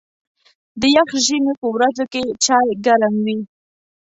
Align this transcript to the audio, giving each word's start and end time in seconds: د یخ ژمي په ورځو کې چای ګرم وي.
د 0.79 0.81
یخ 0.95 1.09
ژمي 1.25 1.53
په 1.61 1.67
ورځو 1.73 2.03
کې 2.13 2.23
چای 2.43 2.67
ګرم 2.85 3.15
وي. 3.25 3.39